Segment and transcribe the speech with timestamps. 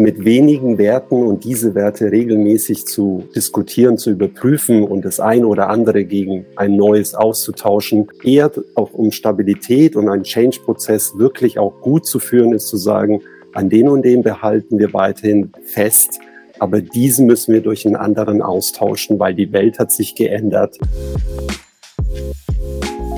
[0.00, 5.70] mit wenigen Werten und diese Werte regelmäßig zu diskutieren, zu überprüfen und das eine oder
[5.70, 12.06] andere gegen ein neues auszutauschen, eher auch um Stabilität und einen Change-Prozess wirklich auch gut
[12.06, 13.22] zu führen, ist zu sagen,
[13.54, 16.20] an den und den behalten wir weiterhin fest,
[16.60, 20.78] aber diesen müssen wir durch einen anderen austauschen, weil die Welt hat sich geändert.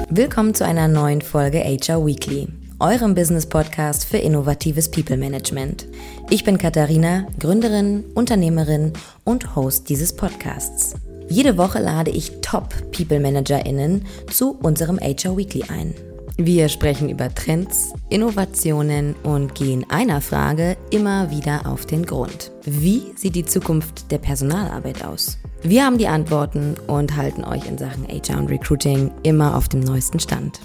[0.08, 2.48] Willkommen zu einer neuen Folge HR Weekly
[2.80, 5.86] eurem Business-Podcast für innovatives People Management.
[6.30, 8.94] Ich bin Katharina, Gründerin, Unternehmerin
[9.24, 10.94] und Host dieses Podcasts.
[11.28, 15.94] Jede Woche lade ich Top-People-ManagerInnen zu unserem HR Weekly ein.
[16.38, 22.50] Wir sprechen über Trends, Innovationen und gehen einer Frage immer wieder auf den Grund.
[22.64, 25.36] Wie sieht die Zukunft der Personalarbeit aus?
[25.62, 29.80] Wir haben die Antworten und halten euch in Sachen HR und Recruiting immer auf dem
[29.80, 30.60] neuesten Stand.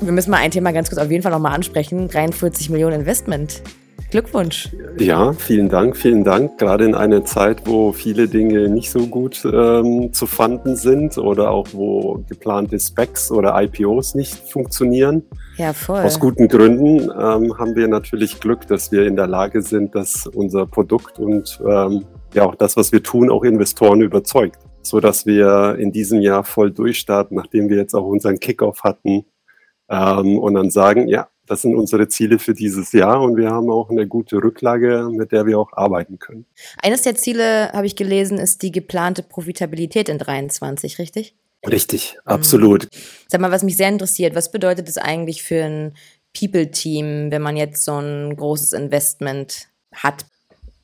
[0.00, 2.08] Wir müssen mal ein Thema ganz kurz auf jeden Fall nochmal ansprechen.
[2.08, 3.62] 43 Millionen Investment.
[4.10, 4.68] Glückwunsch.
[4.98, 6.58] Ja, vielen Dank, vielen Dank.
[6.58, 11.50] Gerade in einer Zeit, wo viele Dinge nicht so gut ähm, zu fanden sind oder
[11.50, 15.24] auch wo geplante Specs oder IPOs nicht funktionieren.
[15.56, 16.02] Ja, voll.
[16.02, 20.26] Aus guten Gründen ähm, haben wir natürlich Glück, dass wir in der Lage sind, dass
[20.26, 24.58] unser Produkt und ähm, ja auch das, was wir tun, auch Investoren überzeugt.
[24.82, 29.24] So dass wir in diesem Jahr voll durchstarten, nachdem wir jetzt auch unseren Kickoff hatten
[29.94, 33.70] ähm, und dann sagen, ja, das sind unsere Ziele für dieses Jahr und wir haben
[33.70, 36.46] auch eine gute Rücklage, mit der wir auch arbeiten können.
[36.82, 41.36] Eines der Ziele, habe ich gelesen, ist die geplante Profitabilität in 23, richtig?
[41.66, 42.84] Richtig, absolut.
[42.84, 42.98] Mhm.
[43.28, 45.94] Sag mal, was mich sehr interessiert, was bedeutet es eigentlich für ein
[46.38, 50.26] People-Team, wenn man jetzt so ein großes Investment hat?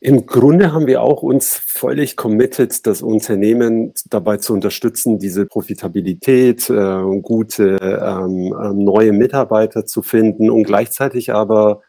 [0.02, 6.70] Im Grunde haben wir auch uns völlig committed, das Unternehmen dabei zu unterstützen, diese Profitabilität,
[6.70, 11.82] äh, gute ähm, äh, neue Mitarbeiter zu finden und gleichzeitig aber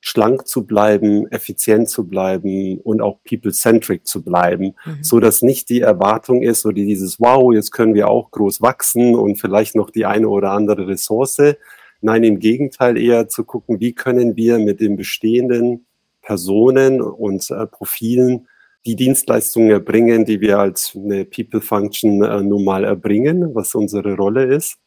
[0.00, 5.02] schlank zu bleiben, effizient zu bleiben und auch people-centric zu bleiben, mhm.
[5.02, 9.16] so dass nicht die Erwartung ist oder dieses Wow, jetzt können wir auch groß wachsen
[9.16, 11.56] und vielleicht noch die eine oder andere Ressource.
[12.00, 15.86] Nein, im Gegenteil eher zu gucken, wie können wir mit dem bestehenden
[16.26, 18.48] Personen und äh, Profilen
[18.84, 24.16] die Dienstleistungen erbringen, die wir als eine People Function äh, nun mal erbringen, was unsere
[24.16, 24.78] Rolle ist.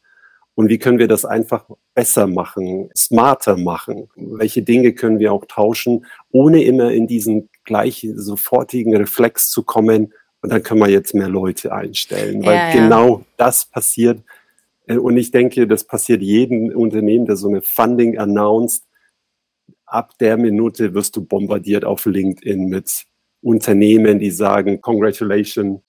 [0.54, 1.64] Und wie können wir das einfach
[1.94, 4.08] besser machen, smarter machen?
[4.16, 10.12] Welche Dinge können wir auch tauschen, ohne immer in diesen gleich sofortigen Reflex zu kommen?
[10.42, 12.74] Und dann können wir jetzt mehr Leute einstellen, weil ja, ja.
[12.74, 14.22] genau das passiert.
[14.86, 18.84] Äh, und ich denke, das passiert jedem Unternehmen, der so eine Funding announced,
[19.90, 23.04] ab der Minute wirst du bombardiert auf LinkedIn mit
[23.42, 25.80] Unternehmen, die sagen, congratulations,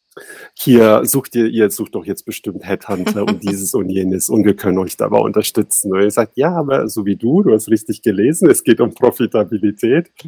[0.53, 4.56] hier sucht ihr, ihr sucht doch jetzt bestimmt Headhunter und dieses und jenes und wir
[4.56, 5.94] können euch dabei unterstützen.
[5.94, 8.94] Und ihr sagt, ja, aber so wie du, du hast richtig gelesen, es geht um
[8.94, 10.12] Profitabilität.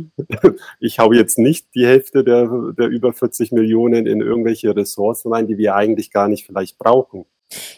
[0.79, 2.47] Ich hau jetzt nicht die Hälfte der,
[2.77, 7.25] der über 40 Millionen in irgendwelche Ressourcen rein, die wir eigentlich gar nicht vielleicht brauchen.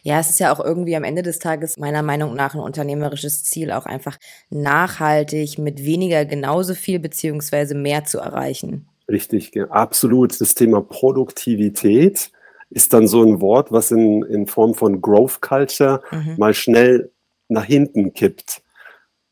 [0.03, 3.44] Ja, es ist ja auch irgendwie am Ende des Tages meiner Meinung nach ein unternehmerisches
[3.44, 4.18] Ziel, auch einfach
[4.50, 8.88] nachhaltig mit weniger genauso viel beziehungsweise mehr zu erreichen.
[9.09, 10.40] Richtig, absolut.
[10.40, 12.31] Das Thema Produktivität
[12.70, 16.36] ist dann so ein Wort, was in, in Form von Growth Culture mhm.
[16.38, 17.12] mal schnell
[17.48, 18.62] nach hinten kippt.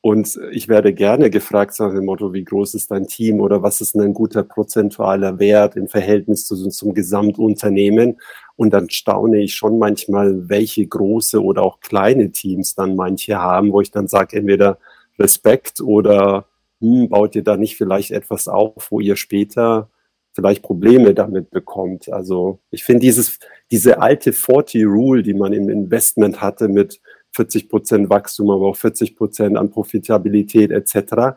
[0.06, 3.80] Und ich werde gerne gefragt nach dem Motto, wie groß ist dein Team oder was
[3.80, 8.20] ist ein guter prozentualer Wert im Verhältnis zu, zum Gesamtunternehmen?
[8.56, 13.72] Und dann staune ich schon manchmal, welche große oder auch kleine Teams dann manche haben,
[13.72, 14.78] wo ich dann sage, entweder
[15.18, 16.46] Respekt oder
[16.80, 19.90] hm, baut ihr da nicht vielleicht etwas auf, wo ihr später
[20.34, 22.12] vielleicht Probleme damit bekommt.
[22.12, 23.40] Also ich finde dieses,
[23.72, 27.00] diese alte 40 Rule, die man im Investment hatte mit
[27.31, 31.36] 40 Prozent Wachstum, aber auch 40 Prozent an Profitabilität etc.,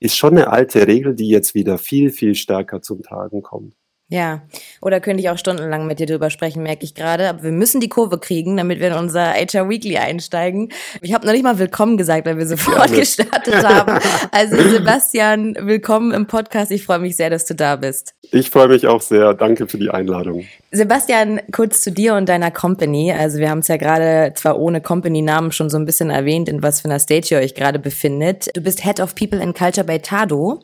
[0.00, 3.74] ist schon eine alte Regel, die jetzt wieder viel, viel stärker zum Tragen kommt.
[4.12, 4.42] Ja,
[4.82, 7.30] oder könnte ich auch stundenlang mit dir drüber sprechen, merke ich gerade.
[7.30, 10.68] Aber wir müssen die Kurve kriegen, damit wir in unser HR Weekly einsteigen.
[11.00, 13.98] Ich habe noch nicht mal willkommen gesagt, weil wir sofort ja, gestartet haben.
[14.30, 16.70] Also Sebastian, willkommen im Podcast.
[16.72, 18.14] Ich freue mich sehr, dass du da bist.
[18.20, 19.32] Ich freue mich auch sehr.
[19.32, 20.44] Danke für die Einladung.
[20.74, 23.12] Sebastian, kurz zu dir und deiner Company.
[23.12, 26.62] Also wir haben es ja gerade zwar ohne Company-Namen schon so ein bisschen erwähnt, in
[26.62, 28.48] was für einer Stage ihr euch gerade befindet.
[28.56, 30.60] Du bist Head of People and Culture bei Tado.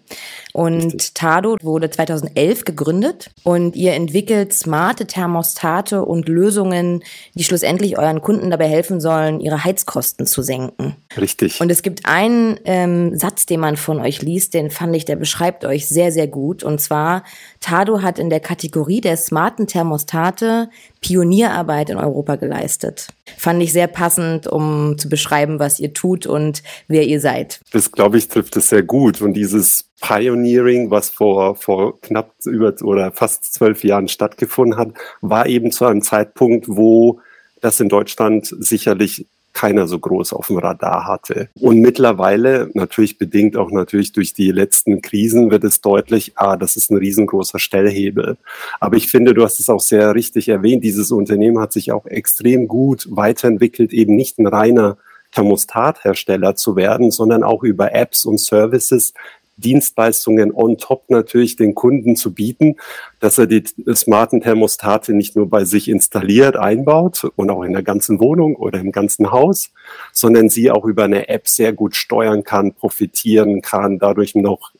[0.55, 1.13] Und Richtig.
[1.13, 7.05] Tado wurde 2011 gegründet und ihr entwickelt smarte Thermostate und Lösungen,
[7.35, 10.97] die schlussendlich euren Kunden dabei helfen sollen, ihre Heizkosten zu senken.
[11.19, 11.61] Richtig.
[11.61, 15.17] Und es gibt einen ähm, Satz, den man von euch liest, den fand ich, der
[15.17, 16.63] beschreibt euch sehr, sehr gut.
[16.65, 17.25] Und zwar,
[17.61, 19.67] Tado hat in der Kategorie der smarten
[20.07, 20.69] Thermostate
[21.01, 23.09] Pionierarbeit in Europa geleistet.
[23.37, 27.61] Fand ich sehr passend, um zu beschreiben, was ihr tut und wer ihr seid.
[27.73, 29.21] Das, glaube ich, trifft es sehr gut.
[29.21, 34.89] Und dieses Pioneering, was vor, vor knapp über oder fast zwölf Jahren stattgefunden hat,
[35.21, 37.21] war eben zu einem Zeitpunkt, wo
[37.61, 39.27] das in Deutschland sicherlich
[39.59, 41.49] keiner so groß auf dem Radar hatte.
[41.61, 46.77] Und mittlerweile, natürlich bedingt auch natürlich durch die letzten Krisen, wird es deutlich, ah, das
[46.77, 48.37] ist ein riesengroßer Stellhebel.
[48.79, 52.07] Aber ich finde, du hast es auch sehr richtig erwähnt, dieses Unternehmen hat sich auch
[52.07, 54.97] extrem gut weiterentwickelt, eben nicht ein reiner
[55.33, 59.13] Thermostathersteller zu werden, sondern auch über Apps und Services
[59.59, 62.77] Dienstleistungen on top natürlich den Kunden zu bieten,
[63.21, 63.65] dass er die
[63.95, 68.79] smarten Thermostate nicht nur bei sich installiert, einbaut und auch in der ganzen Wohnung oder
[68.79, 69.71] im ganzen Haus,
[70.13, 74.73] sondern sie auch über eine App sehr gut steuern kann, profitieren kann, dadurch noch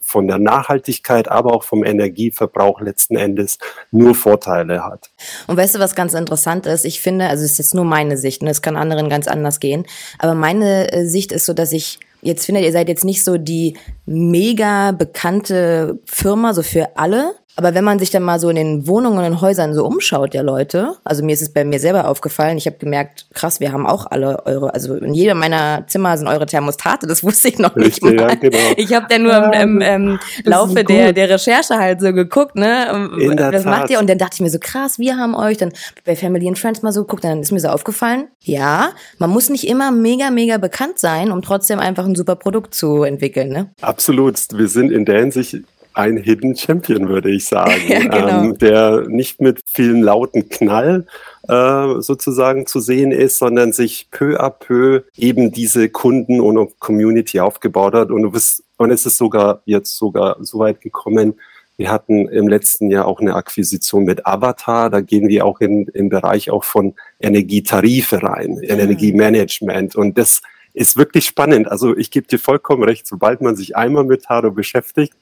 [0.00, 3.58] von der Nachhaltigkeit, aber auch vom Energieverbrauch letzten Endes
[3.90, 5.10] nur Vorteile hat.
[5.46, 6.84] Und weißt du, was ganz interessant ist?
[6.84, 9.60] Ich finde, also es ist jetzt nur meine Sicht und es kann anderen ganz anders
[9.60, 9.84] gehen,
[10.18, 13.38] aber meine äh, Sicht ist so, dass ich jetzt findet, ihr seid jetzt nicht so
[13.38, 13.76] die
[14.06, 18.86] mega bekannte Firma, so für alle, aber wenn man sich dann mal so in den
[18.86, 22.56] Wohnungen und Häusern so umschaut der Leute, also mir ist es bei mir selber aufgefallen,
[22.56, 26.28] ich habe gemerkt, krass, wir haben auch alle eure, also in jedem meiner Zimmer sind
[26.28, 28.28] eure Thermostate, das wusste ich noch Richtig, nicht mal.
[28.28, 28.58] Ja, genau.
[28.76, 32.54] Ich habe dann nur ja, im, im, im Laufe der, der Recherche halt so geguckt,
[32.54, 33.98] ne, in was macht ihr?
[33.98, 35.72] Und dann dachte ich mir so, krass, wir haben euch dann
[36.04, 39.50] bei Family and Friends mal so geguckt, dann ist mir so aufgefallen, ja, man muss
[39.50, 43.68] nicht immer mega, mega bekannt sein, um trotzdem einfach ein super Produkt zu entwickeln, ne?
[43.80, 45.56] Absolut, wir sind in der Hinsicht
[45.98, 48.44] ein Hidden Champion, würde ich sagen, ja, genau.
[48.44, 51.06] ähm, der nicht mit vielen lauten Knall
[51.48, 57.40] äh, sozusagen zu sehen ist, sondern sich peu à peu eben diese Kunden und Community
[57.40, 58.10] aufgebaut hat.
[58.10, 61.34] Und du bist, und es ist sogar jetzt sogar so weit gekommen,
[61.76, 64.90] wir hatten im letzten Jahr auch eine Akquisition mit Avatar.
[64.90, 68.64] Da gehen wir auch in, im Bereich auch von Energietarife rein, mhm.
[68.64, 69.94] Energiemanagement.
[69.94, 70.42] Und das
[70.74, 71.70] ist wirklich spannend.
[71.70, 75.14] Also ich gebe dir vollkommen recht, sobald man sich einmal mit Haro beschäftigt,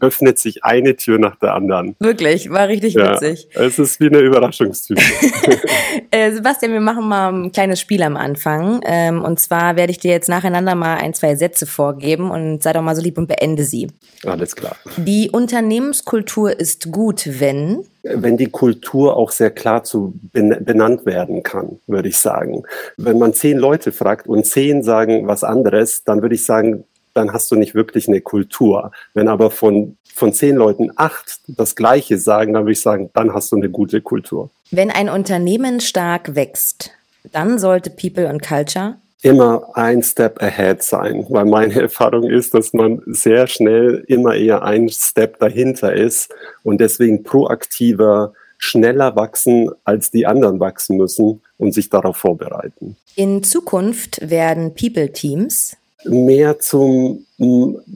[0.00, 1.94] öffnet sich eine Tür nach der anderen.
[2.00, 3.48] Wirklich, war richtig ja, witzig.
[3.54, 4.96] Es ist wie eine Überraschungstür.
[6.10, 8.80] äh, Sebastian, wir machen mal ein kleines Spiel am Anfang.
[8.84, 12.72] Ähm, und zwar werde ich dir jetzt nacheinander mal ein, zwei Sätze vorgeben und sei
[12.72, 13.88] doch mal so lieb und beende sie.
[14.24, 14.76] Alles klar.
[14.96, 21.80] Die Unternehmenskultur ist gut, wenn wenn die Kultur auch sehr klar zu benannt werden kann,
[21.86, 22.62] würde ich sagen.
[22.96, 26.84] Wenn man zehn Leute fragt und zehn sagen was anderes, dann würde ich sagen,
[27.14, 28.92] dann hast du nicht wirklich eine Kultur.
[29.14, 33.34] Wenn aber von, von zehn Leuten acht das Gleiche sagen, dann würde ich sagen, dann
[33.34, 34.50] hast du eine gute Kultur.
[34.70, 36.90] Wenn ein Unternehmen stark wächst,
[37.32, 42.72] dann sollte People und Culture immer ein Step ahead sein, weil meine Erfahrung ist, dass
[42.72, 50.10] man sehr schnell immer eher ein Step dahinter ist und deswegen proaktiver, schneller wachsen, als
[50.10, 52.96] die anderen wachsen müssen und sich darauf vorbereiten.
[53.16, 57.26] In Zukunft werden People-Teams mehr zum,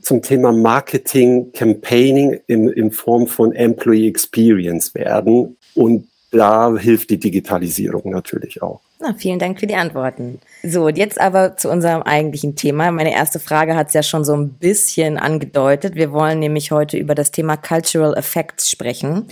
[0.03, 5.57] zum Thema Marketing, Campaigning in, in Form von Employee Experience werden.
[5.75, 8.81] Und da hilft die Digitalisierung natürlich auch.
[9.01, 10.41] Na, vielen Dank für die Antworten.
[10.63, 12.91] So, und jetzt aber zu unserem eigentlichen Thema.
[12.91, 15.95] Meine erste Frage hat es ja schon so ein bisschen angedeutet.
[15.95, 19.27] Wir wollen nämlich heute über das Thema Cultural Effects sprechen.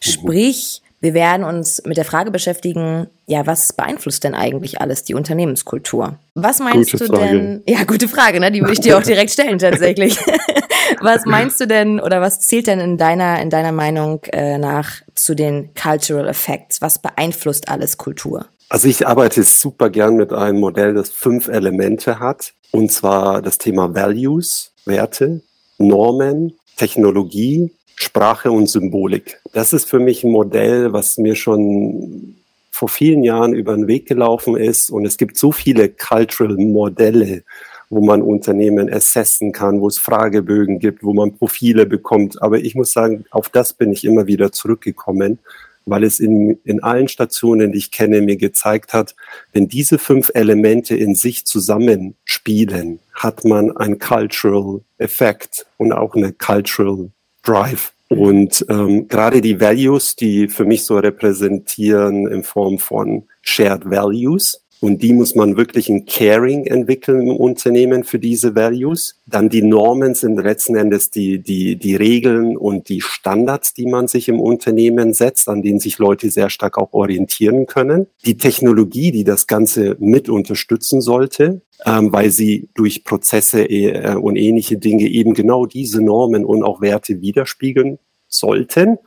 [0.00, 5.14] Sprich, wir werden uns mit der Frage beschäftigen, ja, was beeinflusst denn eigentlich alles die
[5.14, 6.18] Unternehmenskultur?
[6.34, 7.26] Was meinst gute du Frage.
[7.26, 7.62] denn?
[7.66, 8.52] Ja, gute Frage, ne?
[8.52, 10.18] Die würde ich dir auch direkt stellen tatsächlich.
[11.00, 15.00] was meinst du denn oder was zählt denn in deiner in deiner Meinung äh, nach
[15.14, 16.82] zu den Cultural Effects?
[16.82, 18.46] Was beeinflusst alles Kultur?
[18.68, 23.58] Also ich arbeite super gern mit einem Modell, das fünf Elemente hat, und zwar das
[23.58, 25.42] Thema Values, Werte,
[25.78, 27.72] Normen, Technologie,
[28.02, 29.40] Sprache und Symbolik.
[29.52, 32.36] Das ist für mich ein Modell, was mir schon
[32.70, 34.88] vor vielen Jahren über den Weg gelaufen ist.
[34.88, 37.42] Und es gibt so viele Cultural Modelle,
[37.90, 42.40] wo man Unternehmen assessen kann, wo es Fragebögen gibt, wo man Profile bekommt.
[42.40, 45.38] Aber ich muss sagen, auf das bin ich immer wieder zurückgekommen,
[45.84, 49.14] weil es in, in allen Stationen, die ich kenne, mir gezeigt hat,
[49.52, 56.32] wenn diese fünf Elemente in sich zusammenspielen, hat man ein Cultural Effect und auch eine
[56.32, 57.10] Cultural
[57.42, 57.92] Drive.
[58.08, 64.59] Und ähm, gerade die Values, die für mich so repräsentieren in Form von Shared Values,
[64.80, 69.20] und die muss man wirklich in Caring entwickeln im Unternehmen für diese Values.
[69.26, 74.08] Dann die Normen sind letzten Endes die, die, die Regeln und die Standards, die man
[74.08, 78.06] sich im Unternehmen setzt, an denen sich Leute sehr stark auch orientieren können.
[78.24, 84.36] Die Technologie, die das Ganze mit unterstützen sollte, ähm, weil sie durch Prozesse äh, und
[84.36, 88.98] ähnliche Dinge eben genau diese Normen und auch Werte widerspiegeln sollten.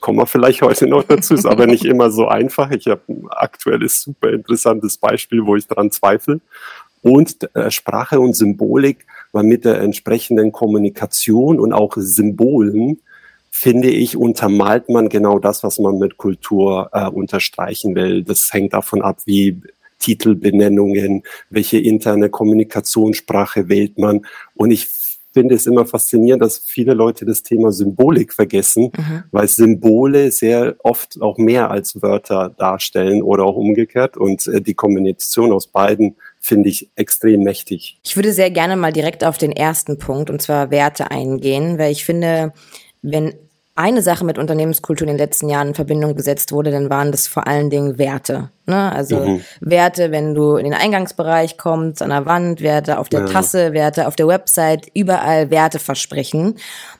[0.00, 2.70] Kommen wir vielleicht heute noch dazu, ist aber nicht immer so einfach.
[2.70, 6.40] Ich habe ein aktuelles super interessantes Beispiel, wo ich daran zweifle.
[7.02, 13.00] Und äh, Sprache und Symbolik war mit der entsprechenden Kommunikation und auch Symbolen,
[13.50, 18.22] finde ich, untermalt man genau das, was man mit Kultur äh, unterstreichen will.
[18.22, 19.60] Das hängt davon ab, wie
[19.98, 24.26] Titelbenennungen, welche interne Kommunikationssprache wählt man.
[24.54, 24.88] Und ich
[25.32, 29.24] finde es immer faszinierend, dass viele Leute das Thema Symbolik vergessen, mhm.
[29.30, 34.16] weil Symbole sehr oft auch mehr als Wörter darstellen oder auch umgekehrt.
[34.16, 37.98] Und äh, die Kombination aus beiden finde ich extrem mächtig.
[38.02, 41.92] Ich würde sehr gerne mal direkt auf den ersten Punkt, und zwar Werte eingehen, weil
[41.92, 42.52] ich finde,
[43.02, 43.34] wenn
[43.80, 47.26] eine Sache mit Unternehmenskultur in den letzten Jahren in Verbindung gesetzt wurde, dann waren das
[47.26, 48.50] vor allen Dingen Werte.
[48.66, 48.92] Ne?
[48.92, 49.40] Also mhm.
[49.60, 53.26] Werte, wenn du in den Eingangsbereich kommst, an der Wand, Werte auf der ja.
[53.26, 56.56] Tasse, Werte auf der Website, überall Werte versprechen.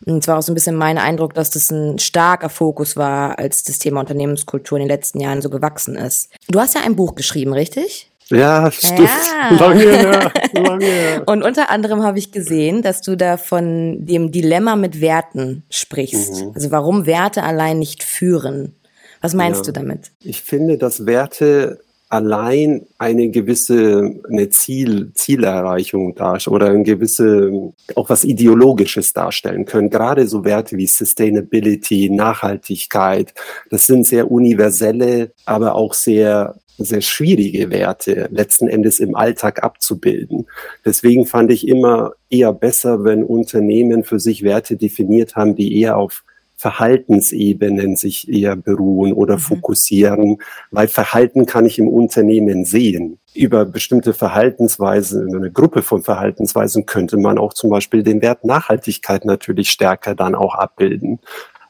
[0.07, 3.63] Und zwar auch so ein bisschen mein Eindruck, dass das ein starker Fokus war, als
[3.63, 6.31] das Thema Unternehmenskultur in den letzten Jahren so gewachsen ist.
[6.49, 8.10] Du hast ja ein Buch geschrieben, richtig?
[8.31, 9.01] Ja, stimmt.
[9.01, 9.57] Ja.
[9.57, 11.23] Lange her, lange her.
[11.27, 16.45] Und unter anderem habe ich gesehen, dass du da von dem Dilemma mit Werten sprichst.
[16.45, 16.53] Mhm.
[16.55, 18.77] Also warum Werte allein nicht führen.
[19.21, 19.73] Was meinst ja.
[19.73, 20.13] du damit?
[20.23, 28.11] Ich finde, dass Werte allein eine gewisse eine Ziel, Zielerreichung darstellen oder eine gewisse auch
[28.11, 29.90] was Ideologisches darstellen können.
[29.90, 33.33] Gerade so Werte wie Sustainability, Nachhaltigkeit,
[33.71, 40.47] das sind sehr universelle, aber auch sehr sehr schwierige Werte letzten Endes im Alltag abzubilden.
[40.85, 45.99] Deswegen fand ich immer eher besser, wenn Unternehmen für sich Werte definiert haben, die eher
[45.99, 46.25] auf
[46.61, 49.40] Verhaltensebenen sich eher beruhen oder mhm.
[49.40, 50.37] fokussieren,
[50.71, 53.19] weil Verhalten kann ich im Unternehmen sehen.
[53.33, 58.45] Über bestimmte Verhaltensweisen, über eine Gruppe von Verhaltensweisen könnte man auch zum Beispiel den Wert
[58.45, 61.21] Nachhaltigkeit natürlich stärker dann auch abbilden.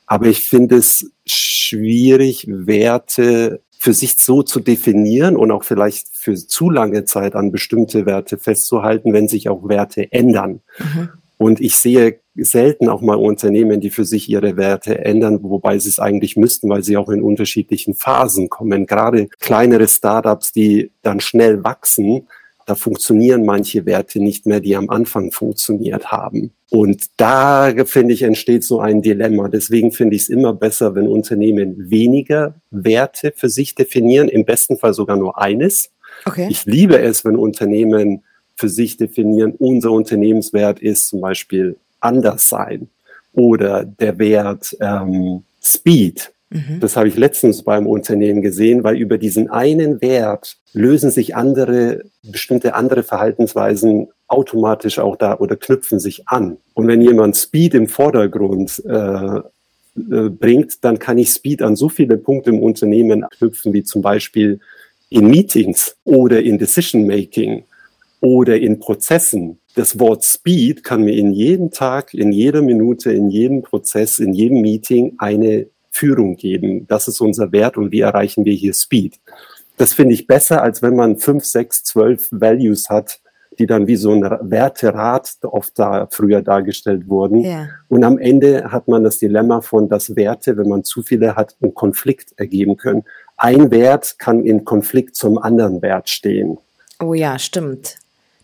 [0.06, 6.34] Aber ich finde es schwierig, Werte für sich so zu definieren und auch vielleicht für
[6.34, 10.62] zu lange Zeit an bestimmte Werte festzuhalten, wenn sich auch Werte ändern.
[10.78, 11.10] Mhm.
[11.38, 15.88] Und ich sehe selten auch mal Unternehmen, die für sich ihre Werte ändern, wobei sie
[15.88, 18.86] es eigentlich müssten, weil sie auch in unterschiedlichen Phasen kommen.
[18.86, 22.28] Gerade kleinere Startups, die dann schnell wachsen,
[22.66, 26.52] da funktionieren manche Werte nicht mehr, die am Anfang funktioniert haben.
[26.70, 29.48] Und da, finde ich, entsteht so ein Dilemma.
[29.48, 34.76] Deswegen finde ich es immer besser, wenn Unternehmen weniger Werte für sich definieren, im besten
[34.76, 35.90] Fall sogar nur eines.
[36.24, 36.46] Okay.
[36.48, 38.22] Ich liebe es, wenn Unternehmen
[38.54, 42.88] für sich definieren, unser Unternehmenswert ist zum Beispiel anders sein
[43.32, 46.80] oder der Wert ähm, Speed Mhm.
[46.80, 52.02] Das habe ich letztens beim Unternehmen gesehen, weil über diesen einen Wert lösen sich andere,
[52.22, 56.58] bestimmte andere Verhaltensweisen automatisch auch da oder knüpfen sich an.
[56.74, 59.42] Und wenn jemand Speed im Vordergrund äh, äh,
[59.96, 64.60] bringt, dann kann ich Speed an so viele Punkte im Unternehmen knüpfen, wie zum Beispiel
[65.08, 67.64] in Meetings oder in Decision Making
[68.20, 69.58] oder in Prozessen.
[69.74, 74.32] Das Wort Speed kann mir in jedem Tag, in jeder Minute, in jedem Prozess, in
[74.32, 76.86] jedem Meeting eine Führung geben.
[76.86, 79.18] Das ist unser Wert und wie erreichen wir hier Speed.
[79.76, 83.20] Das finde ich besser, als wenn man fünf, sechs, zwölf Values hat,
[83.58, 87.40] die dann wie so ein Werterad oft da früher dargestellt wurden.
[87.40, 87.68] Ja.
[87.88, 91.56] Und am Ende hat man das Dilemma von, dass Werte, wenn man zu viele hat,
[91.60, 93.04] einen Konflikt ergeben können.
[93.36, 96.58] Ein Wert kann in Konflikt zum anderen Wert stehen.
[97.02, 97.99] Oh ja, stimmt.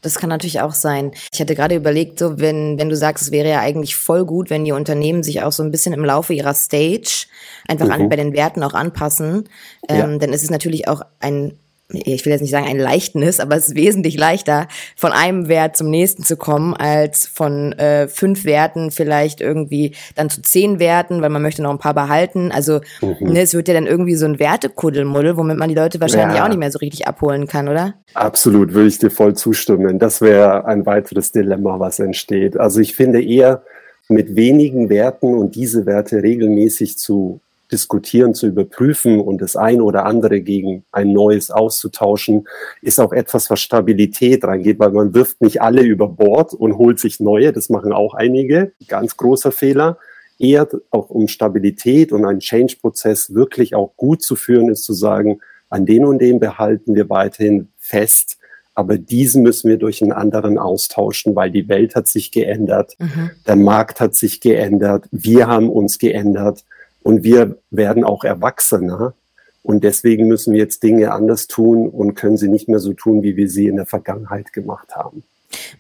[0.06, 1.10] Das kann natürlich auch sein.
[1.32, 4.50] Ich hatte gerade überlegt, so wenn, wenn du sagst, es wäre ja eigentlich voll gut,
[4.50, 7.26] wenn die Unternehmen sich auch so ein bisschen im Laufe ihrer Stage
[7.66, 7.92] einfach mhm.
[7.92, 9.48] an, bei den Werten auch anpassen,
[9.88, 10.18] ähm, ja.
[10.18, 11.58] dann ist es natürlich auch ein
[11.92, 14.66] ich will jetzt nicht sagen ein Leichtnis, aber es ist wesentlich leichter,
[14.96, 20.28] von einem Wert zum nächsten zu kommen, als von äh, fünf Werten vielleicht irgendwie dann
[20.28, 22.50] zu zehn Werten, weil man möchte noch ein paar behalten.
[22.50, 23.32] Also mhm.
[23.32, 26.44] ne, es wird ja dann irgendwie so ein Wertekuddelmuddel, womit man die Leute wahrscheinlich ja.
[26.44, 27.94] auch nicht mehr so richtig abholen kann, oder?
[28.14, 29.98] Absolut, würde ich dir voll zustimmen.
[29.98, 32.58] Das wäre ein weiteres Dilemma, was entsteht.
[32.58, 33.62] Also ich finde eher
[34.08, 37.40] mit wenigen Werten und diese Werte regelmäßig zu
[37.70, 42.46] diskutieren, zu überprüfen und das eine oder andere gegen ein neues auszutauschen,
[42.82, 46.98] ist auch etwas, was Stabilität reingeht, weil man wirft nicht alle über Bord und holt
[46.98, 47.52] sich neue.
[47.52, 48.72] Das machen auch einige.
[48.88, 49.98] Ganz großer Fehler.
[50.38, 55.40] Eher auch um Stabilität und einen Change-Prozess wirklich auch gut zu führen, ist zu sagen,
[55.70, 58.38] an den und den behalten wir weiterhin fest.
[58.74, 63.30] Aber diesen müssen wir durch einen anderen austauschen, weil die Welt hat sich geändert, mhm.
[63.46, 66.62] der Markt hat sich geändert, wir haben uns geändert
[67.06, 69.14] und wir werden auch erwachsener.
[69.62, 73.22] Und deswegen müssen wir jetzt Dinge anders tun und können sie nicht mehr so tun,
[73.22, 75.22] wie wir sie in der Vergangenheit gemacht haben.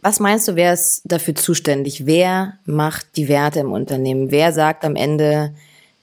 [0.02, 2.06] Was meinst du, wer ist dafür zuständig?
[2.06, 4.30] Wer macht die Werte im Unternehmen?
[4.30, 5.52] Wer sagt am Ende,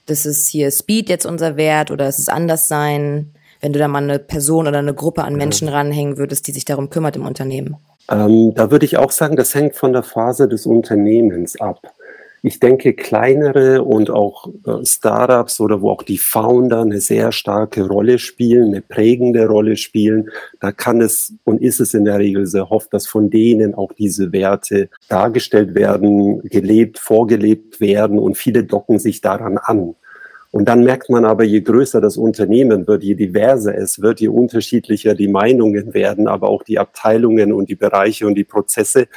[0.04, 3.30] das ist hier Speed jetzt unser Wert oder es ist anders sein,
[3.62, 5.74] wenn du da mal eine Person oder eine Gruppe an Menschen ja.
[5.74, 7.78] ranhängen würdest, die sich darum kümmert im Unternehmen?
[8.10, 11.80] Ähm, da würde ich auch sagen, das hängt von der Phase des Unternehmens ab.
[12.46, 17.86] Ich denke, kleinere und auch äh, Startups oder wo auch die Founder eine sehr starke
[17.86, 20.28] Rolle spielen, eine prägende Rolle spielen,
[20.60, 23.94] da kann es und ist es in der Regel sehr oft, dass von denen auch
[23.94, 29.94] diese Werte dargestellt werden, gelebt, vorgelebt werden und viele docken sich daran an.
[30.50, 34.28] Und dann merkt man aber, je größer das Unternehmen wird, je diverser es wird, je
[34.28, 39.08] unterschiedlicher die Meinungen werden, aber auch die Abteilungen und die Bereiche und die Prozesse,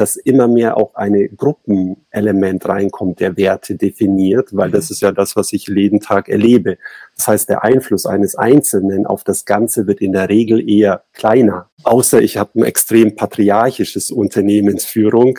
[0.00, 4.72] dass immer mehr auch eine Gruppenelement reinkommt, der Werte definiert, weil mhm.
[4.72, 6.78] das ist ja das, was ich jeden Tag erlebe.
[7.16, 11.68] Das heißt, der Einfluss eines Einzelnen auf das Ganze wird in der Regel eher kleiner.
[11.82, 15.38] Außer ich habe ein extrem patriarchisches Unternehmensführung,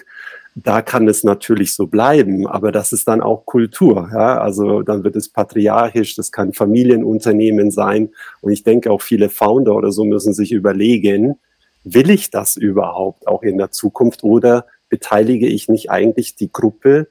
[0.54, 4.10] da kann es natürlich so bleiben, aber das ist dann auch Kultur.
[4.14, 4.42] Ja?
[4.42, 8.10] Also dann wird es patriarchisch, das kann Familienunternehmen sein.
[8.42, 11.40] Und ich denke auch viele Founder oder so müssen sich überlegen,
[11.84, 17.08] will ich das überhaupt auch in der Zukunft oder beteilige ich nicht eigentlich die Gruppe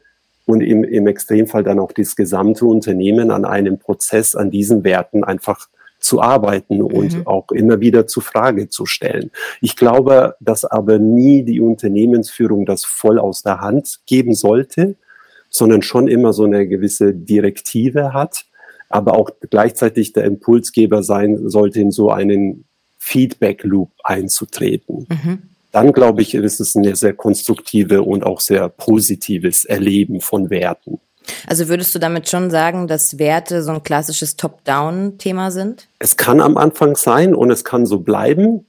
[0.47, 5.25] und im, im Extremfall dann auch das gesamte Unternehmen an einem Prozess, an diesen Werten
[5.25, 7.27] einfach zu arbeiten und mhm.
[7.27, 9.31] auch immer wieder zu Frage zu stellen.
[9.61, 14.97] Ich glaube, dass aber nie die Unternehmensführung das voll aus der Hand geben sollte,
[15.51, 18.47] sondern schon immer so eine gewisse Direktive hat,
[18.89, 22.65] aber auch gleichzeitig der Impulsgeber sein sollte, in so einen
[23.01, 25.07] Feedback Loop einzutreten.
[25.09, 25.43] Mhm.
[25.73, 31.01] Dann glaube ich, ist es eine sehr konstruktive und auch sehr positives Erleben von Werten.
[31.47, 35.89] Also würdest du damit schon sagen, dass Werte so ein klassisches Top-Down-Thema sind?
[35.99, 38.67] Es kann am Anfang sein und es kann so bleiben.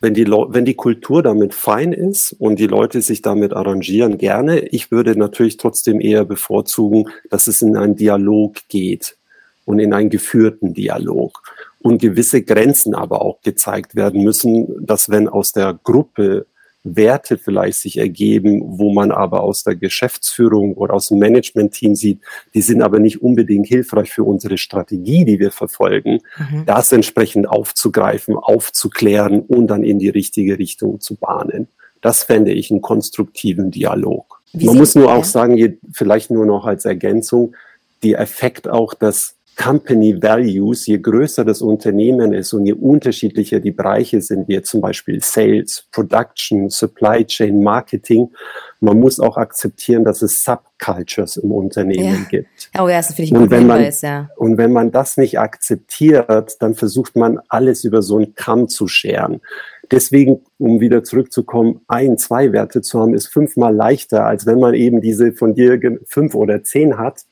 [0.00, 4.60] Wenn die, wenn die Kultur damit fein ist und die Leute sich damit arrangieren, gerne.
[4.60, 9.16] Ich würde natürlich trotzdem eher bevorzugen, dass es in einen Dialog geht
[9.64, 11.42] und in einen geführten Dialog
[11.82, 16.46] und gewisse Grenzen aber auch gezeigt werden müssen, dass wenn aus der Gruppe
[16.84, 22.20] Werte vielleicht sich ergeben, wo man aber aus der Geschäftsführung oder aus dem Management-Team sieht,
[22.54, 26.64] die sind aber nicht unbedingt hilfreich für unsere Strategie, die wir verfolgen, mhm.
[26.66, 31.68] das entsprechend aufzugreifen, aufzuklären und dann in die richtige Richtung zu bahnen.
[32.00, 34.40] Das fände ich einen konstruktiven Dialog.
[34.52, 37.54] Wie man muss nur auch sagen, vielleicht nur noch als Ergänzung,
[38.02, 43.70] die Effekt auch, dass Company Values, je größer das Unternehmen ist und je unterschiedlicher die
[43.70, 48.30] Bereiche sind, wie zum Beispiel Sales, Production, Supply Chain, Marketing,
[48.80, 52.28] man muss auch akzeptieren, dass es Subcultures im Unternehmen ja.
[52.28, 52.70] gibt.
[52.78, 54.30] Oh ja, das finde ich und wenn man, Hinweis, ja.
[54.36, 58.88] Und wenn man das nicht akzeptiert, dann versucht man alles über so einen Kamm zu
[58.88, 59.40] scheren.
[59.90, 64.72] Deswegen, um wieder zurückzukommen, ein, zwei Werte zu haben, ist fünfmal leichter, als wenn man
[64.72, 67.26] eben diese von dir fünf oder zehn hat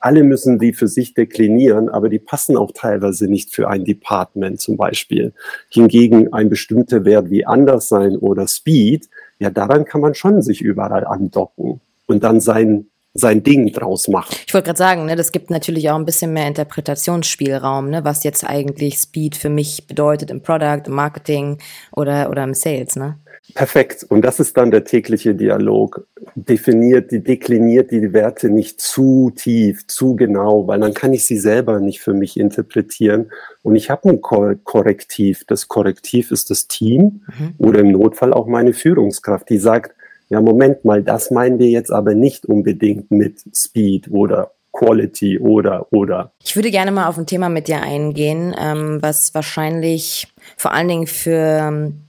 [0.00, 4.60] alle müssen die für sich deklinieren, aber die passen auch teilweise nicht für ein Department
[4.60, 5.32] zum Beispiel.
[5.68, 9.08] Hingegen ein bestimmter Wert wie Anderssein oder Speed,
[9.38, 14.36] ja, daran kann man schon sich überall andocken und dann sein sein Ding draus machen.
[14.46, 18.22] Ich wollte gerade sagen, ne, das gibt natürlich auch ein bisschen mehr Interpretationsspielraum, ne, was
[18.22, 21.58] jetzt eigentlich Speed für mich bedeutet im Product, im Marketing
[21.90, 22.94] oder, oder im Sales.
[22.94, 23.18] Ne?
[23.54, 24.04] Perfekt.
[24.08, 26.06] Und das ist dann der tägliche Dialog.
[26.34, 31.38] Definiert, die dekliniert die Werte nicht zu tief, zu genau, weil dann kann ich sie
[31.38, 33.30] selber nicht für mich interpretieren.
[33.62, 35.44] Und ich habe ein Korrektiv.
[35.46, 37.54] Das Korrektiv ist das Team mhm.
[37.58, 39.94] oder im Notfall auch meine Führungskraft, die sagt,
[40.28, 45.88] ja, Moment mal, das meinen wir jetzt aber nicht unbedingt mit Speed oder Quality oder
[45.92, 46.32] oder.
[46.44, 50.86] Ich würde gerne mal auf ein Thema mit dir eingehen, ähm, was wahrscheinlich vor allen
[50.86, 52.04] Dingen für ähm,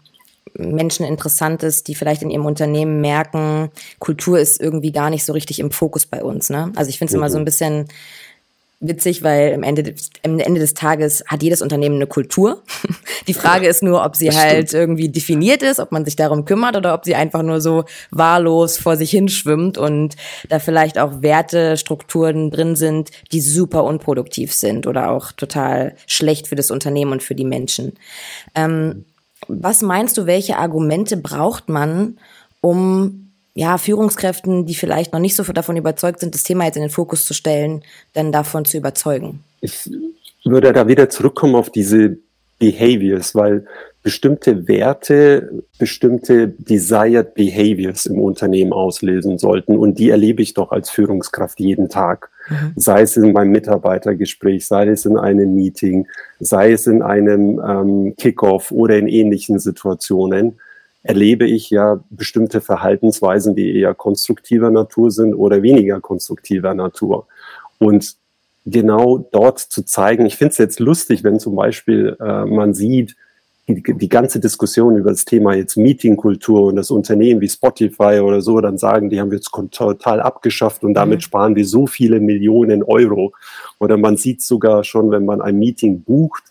[0.57, 5.33] Menschen interessant ist, die vielleicht in ihrem Unternehmen merken, Kultur ist irgendwie gar nicht so
[5.33, 6.49] richtig im Fokus bei uns.
[6.49, 6.71] Ne?
[6.75, 7.19] Also ich finde es mhm.
[7.19, 7.87] immer so ein bisschen
[8.81, 9.93] witzig, weil am Ende,
[10.25, 12.63] am Ende des Tages hat jedes Unternehmen eine Kultur.
[13.27, 16.75] Die Frage ist nur, ob sie halt irgendwie definiert ist, ob man sich darum kümmert
[16.75, 20.15] oder ob sie einfach nur so wahllos vor sich hinschwimmt und
[20.49, 26.55] da vielleicht auch Wertestrukturen drin sind, die super unproduktiv sind oder auch total schlecht für
[26.55, 27.93] das Unternehmen und für die Menschen.
[28.55, 29.05] Ähm,
[29.47, 32.17] was meinst du, welche Argumente braucht man,
[32.61, 36.83] um ja, Führungskräften, die vielleicht noch nicht so davon überzeugt sind, das Thema jetzt in
[36.83, 39.43] den Fokus zu stellen, dann davon zu überzeugen?
[39.59, 39.89] Ich
[40.43, 42.17] würde da wieder zurückkommen auf diese
[42.59, 43.65] Behaviors, weil
[44.03, 49.77] bestimmte Werte, bestimmte desired Behaviors im Unternehmen auslösen sollten.
[49.77, 52.31] Und die erlebe ich doch als Führungskraft jeden Tag.
[52.49, 52.73] Mhm.
[52.75, 56.07] Sei es in meinem Mitarbeitergespräch, sei es in einem Meeting,
[56.39, 60.59] sei es in einem ähm, Kickoff oder in ähnlichen Situationen,
[61.03, 67.27] erlebe ich ja bestimmte Verhaltensweisen, die eher konstruktiver Natur sind oder weniger konstruktiver Natur.
[67.77, 68.15] Und
[68.65, 70.25] genau dort zu zeigen.
[70.25, 73.15] Ich finde es jetzt lustig, wenn zum Beispiel äh, man sieht,
[73.67, 78.41] die, die ganze Diskussion über das Thema jetzt Meetingkultur und das Unternehmen wie Spotify oder
[78.41, 81.21] so dann sagen, die haben wir jetzt total abgeschafft und damit mhm.
[81.21, 83.33] sparen wir so viele Millionen Euro.
[83.79, 86.43] Oder man sieht sogar schon, wenn man ein Meeting bucht,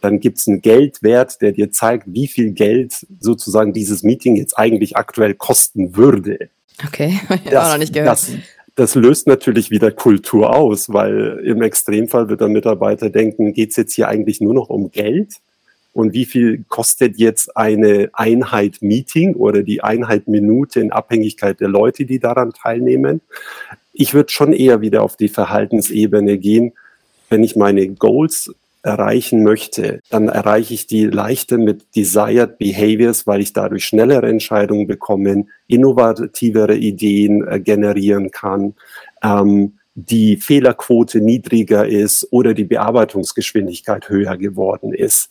[0.00, 4.56] dann gibt es einen Geldwert, der dir zeigt, wie viel Geld sozusagen dieses Meeting jetzt
[4.56, 6.50] eigentlich aktuell kosten würde.
[6.86, 8.10] Okay, ich das, auch noch nicht gehört.
[8.10, 8.30] Das,
[8.76, 13.76] das löst natürlich wieder Kultur aus, weil im Extremfall wird der Mitarbeiter denken, geht es
[13.76, 15.34] jetzt hier eigentlich nur noch um Geld?
[15.98, 21.66] Und wie viel kostet jetzt eine Einheit Meeting oder die Einheit Minute in Abhängigkeit der
[21.66, 23.20] Leute, die daran teilnehmen?
[23.92, 26.72] Ich würde schon eher wieder auf die Verhaltensebene gehen.
[27.30, 33.40] Wenn ich meine Goals erreichen möchte, dann erreiche ich die leichter mit Desired Behaviors, weil
[33.40, 38.74] ich dadurch schnellere Entscheidungen bekomme, innovativere Ideen äh, generieren kann,
[39.24, 45.28] ähm, die Fehlerquote niedriger ist oder die Bearbeitungsgeschwindigkeit höher geworden ist.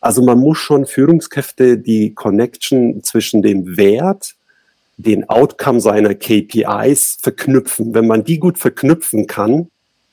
[0.00, 4.34] Also man muss schon Führungskräfte die Connection zwischen dem Wert,
[4.96, 7.94] den Outcome seiner KPIs verknüpfen.
[7.94, 9.68] Wenn man die gut verknüpfen kann,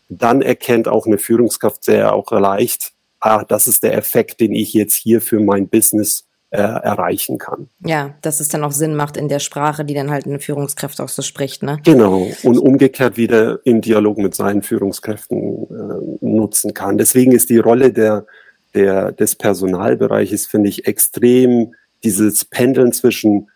[0.10, 2.94] dann erkennt auch eine Führungskraft sehr auch leicht,
[3.24, 7.70] ah, das ist der Effekt, den ich jetzt hier für mein Business äh, erreichen kann.
[7.84, 11.02] Ja, dass es dann auch Sinn macht in der Sprache, die dann halt eine Führungskraft
[11.02, 11.80] auch so spricht, ne?
[11.84, 12.28] Genau.
[12.44, 16.98] Und umgekehrt wieder im Dialog mit seinen Führungskräften äh, nutzen kann.
[16.98, 18.26] Deswegen ist die Rolle der,
[18.74, 23.48] der, des Personalbereiches, finde ich, extrem dieses Pendeln zwischen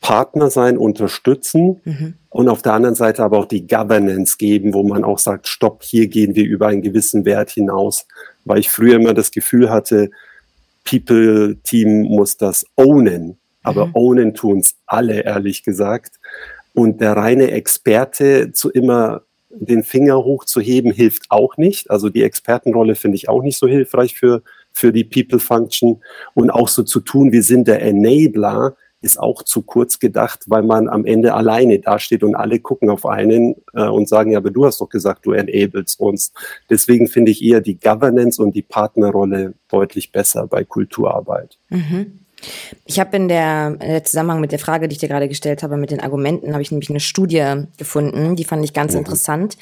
[0.00, 2.14] Partner sein, unterstützen mhm.
[2.30, 5.82] und auf der anderen Seite aber auch die Governance geben, wo man auch sagt, stopp,
[5.82, 8.06] hier gehen wir über einen gewissen Wert hinaus.
[8.44, 10.10] Weil ich früher immer das Gefühl hatte,
[10.84, 13.36] People-Team muss das ownen.
[13.62, 13.94] Aber mhm.
[13.94, 16.18] ownen tun's alle, ehrlich gesagt.
[16.72, 21.90] Und der reine Experte zu immer den Finger hochzuheben, hilft auch nicht.
[21.90, 24.42] Also die Expertenrolle finde ich auch nicht so hilfreich für,
[24.80, 26.02] für die People-Function.
[26.34, 30.62] Und auch so zu tun, wir sind der Enabler, ist auch zu kurz gedacht, weil
[30.62, 34.50] man am Ende alleine dasteht und alle gucken auf einen äh, und sagen, ja, aber
[34.50, 36.32] du hast doch gesagt, du enablest uns.
[36.68, 41.56] Deswegen finde ich eher die Governance und die Partnerrolle deutlich besser bei Kulturarbeit.
[41.70, 42.20] Mhm.
[42.84, 45.62] Ich habe in der, in der Zusammenhang mit der Frage, die ich dir gerade gestellt
[45.62, 49.00] habe, mit den Argumenten, habe ich nämlich eine Studie gefunden, die fand ich ganz mhm.
[49.00, 49.56] interessant.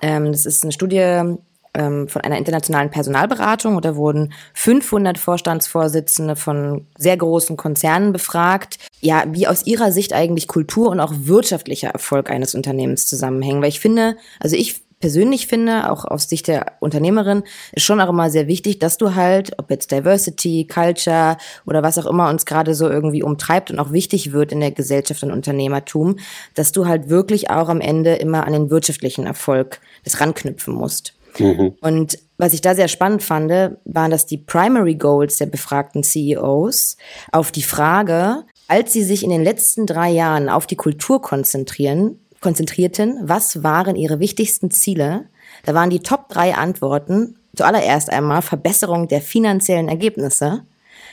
[0.00, 1.36] Ähm, das ist eine Studie
[1.74, 8.78] ähm, von einer internationalen Personalberatung und da wurden 500 Vorstandsvorsitzende von sehr großen Konzernen befragt,
[9.00, 13.62] ja, wie aus ihrer Sicht eigentlich Kultur und auch wirtschaftlicher Erfolg eines Unternehmens zusammenhängen.
[13.62, 18.08] Weil ich finde, also ich persönlich finde, auch aus Sicht der Unternehmerin, ist schon auch
[18.08, 22.46] immer sehr wichtig, dass du halt, ob jetzt Diversity, Culture oder was auch immer uns
[22.46, 26.16] gerade so irgendwie umtreibt und auch wichtig wird in der Gesellschaft und Unternehmertum,
[26.54, 31.14] dass du halt wirklich auch am Ende immer an den wirtschaftlichen Erfolg des ranknüpfen musst.
[31.38, 31.74] Mhm.
[31.80, 33.50] Und was ich da sehr spannend fand,
[33.84, 36.96] waren, dass die Primary Goals der befragten CEOs
[37.30, 42.18] auf die Frage, als sie sich in den letzten drei Jahren auf die Kultur konzentrieren,
[42.40, 45.26] konzentrierten, was waren ihre wichtigsten Ziele?
[45.64, 50.64] Da waren die Top drei Antworten zuallererst einmal Verbesserung der finanziellen Ergebnisse,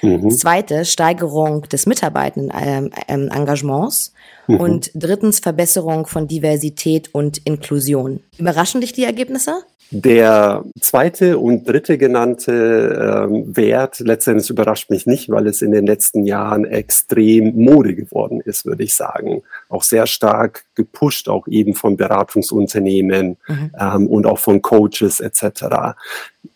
[0.01, 0.31] mhm.
[0.31, 4.13] zweite Steigerung des Mitarbeitendengagements
[4.47, 4.61] ähm, mhm.
[4.61, 8.21] und drittens Verbesserung von Diversität und Inklusion.
[8.37, 9.61] Überraschen dich die Ergebnisse?
[9.91, 15.87] Der zweite und dritte genannte ähm, Wert letztendlich überrascht mich nicht, weil es in den
[15.87, 19.41] letzten Jahren extrem Mode geworden ist, würde ich sagen.
[19.67, 23.71] Auch sehr stark gepusht, auch eben von Beratungsunternehmen mhm.
[23.79, 25.95] ähm, und auch von Coaches etc.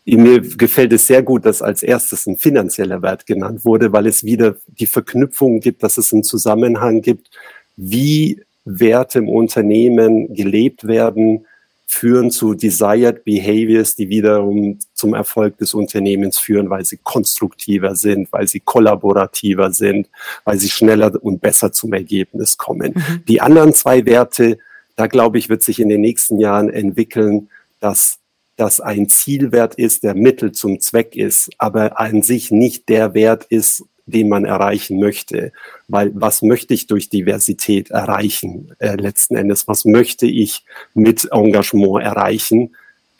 [0.05, 4.23] Mir gefällt es sehr gut, dass als erstes ein finanzieller Wert genannt wurde, weil es
[4.23, 7.31] wieder die Verknüpfung gibt, dass es einen Zusammenhang gibt,
[7.77, 11.47] wie Werte im Unternehmen gelebt werden,
[11.93, 18.31] führen zu desired behaviors, die wiederum zum Erfolg des Unternehmens führen, weil sie konstruktiver sind,
[18.31, 20.09] weil sie kollaborativer sind,
[20.43, 22.93] weil sie schneller und besser zum Ergebnis kommen.
[22.95, 23.25] Mhm.
[23.27, 24.57] Die anderen zwei Werte,
[24.95, 28.19] da glaube ich, wird sich in den nächsten Jahren entwickeln, dass
[28.55, 33.45] das ein Zielwert ist, der Mittel zum Zweck ist, aber an sich nicht der Wert
[33.45, 35.51] ist, den man erreichen möchte.
[35.87, 39.67] Weil was möchte ich durch Diversität erreichen äh, letzten Endes?
[39.67, 40.63] Was möchte ich
[40.93, 42.75] mit Engagement erreichen?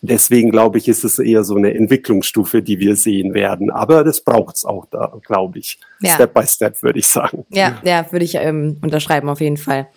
[0.06, 3.72] Deswegen glaube ich, ist es eher so eine Entwicklungsstufe, die wir sehen werden.
[3.72, 5.80] Aber das braucht es auch da, glaube ich.
[6.02, 6.16] Ja.
[6.16, 7.46] Step by Step, würde ich sagen.
[7.50, 9.88] Ja, ja, würde ich ähm, unterschreiben auf jeden Fall.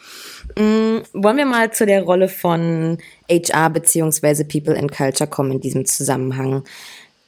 [0.57, 5.61] Mhm, wollen wir mal zu der Rolle von HR beziehungsweise People in Culture kommen in
[5.61, 6.63] diesem Zusammenhang.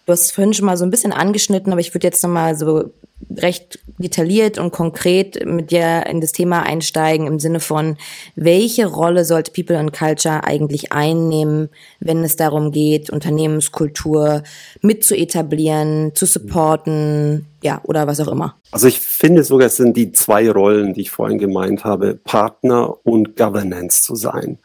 [0.09, 2.57] Du hast es vorhin schon mal so ein bisschen angeschnitten, aber ich würde jetzt nochmal
[2.57, 2.94] so
[3.37, 7.99] recht detailliert und konkret mit dir in das Thema einsteigen im Sinne von,
[8.35, 11.68] welche Rolle sollte People and Culture eigentlich einnehmen,
[12.01, 14.44] wenn es darum geht, Unternehmenskultur
[14.81, 18.57] mit zu etablieren, zu supporten, ja, oder was auch immer?
[18.71, 22.97] Also ich finde sogar, es sind die zwei Rollen, die ich vorhin gemeint habe, Partner
[23.05, 24.59] und Governance zu sein.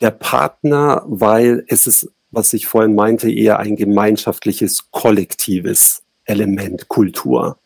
[0.00, 7.58] Der Partner, weil es ist, was ich vorhin meinte, eher ein gemeinschaftliches, kollektives Element, Kultur.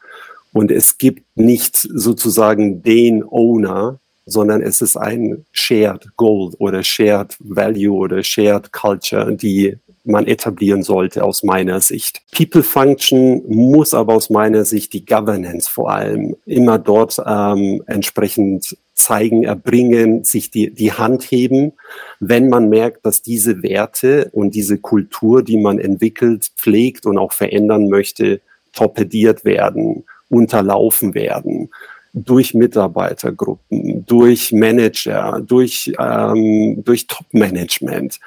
[0.52, 7.36] Und es gibt nicht sozusagen den Owner, sondern es ist ein Shared Goal oder Shared
[7.40, 9.76] Value oder Shared Culture, die
[10.10, 12.22] man etablieren sollte aus meiner Sicht.
[12.36, 18.76] People Function muss aber aus meiner Sicht die Governance vor allem immer dort ähm, entsprechend
[18.94, 21.72] zeigen, erbringen, sich die, die Hand heben,
[22.18, 27.32] wenn man merkt, dass diese Werte und diese Kultur, die man entwickelt, pflegt und auch
[27.32, 28.40] verändern möchte,
[28.72, 31.68] torpediert werden unterlaufen werden
[32.12, 38.18] durch Mitarbeitergruppen, durch Manager, durch, ähm, durch Top-Management.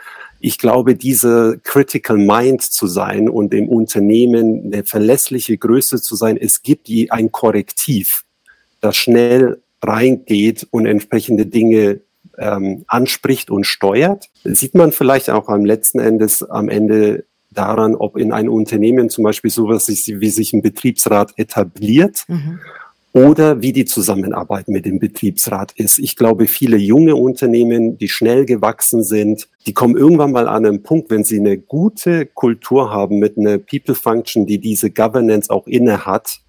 [0.45, 6.35] Ich glaube, diese Critical Mind zu sein und im Unternehmen eine verlässliche Größe zu sein,
[6.35, 8.25] es gibt ein Korrektiv,
[8.81, 12.01] das schnell reingeht und entsprechende Dinge
[12.37, 14.31] ähm, anspricht und steuert.
[14.43, 19.23] Sieht man vielleicht auch am letzten Endes am Ende daran, ob in einem Unternehmen zum
[19.23, 22.59] Beispiel sowas wie sich ein Betriebsrat etabliert mhm.
[23.13, 25.99] Oder wie die Zusammenarbeit mit dem Betriebsrat ist.
[25.99, 30.81] Ich glaube, viele junge Unternehmen, die schnell gewachsen sind, die kommen irgendwann mal an einen
[30.81, 35.67] Punkt, wenn sie eine gute Kultur haben mit einer People Function, die diese Governance auch
[35.67, 36.39] inne hat,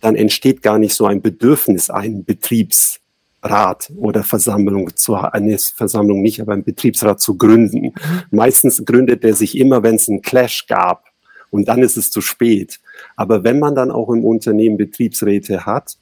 [0.00, 3.00] dann entsteht gar nicht so ein Bedürfnis, einen Betriebs
[3.40, 7.82] Rat oder Versammlung zu eine Versammlung nicht, aber einen Betriebsrat zu gründen.
[7.82, 7.92] Mhm.
[8.32, 11.04] Meistens gründet er sich immer, wenn es einen Clash gab
[11.50, 12.80] und dann ist es zu spät.
[13.14, 15.96] Aber wenn man dann auch im Unternehmen Betriebsräte hat,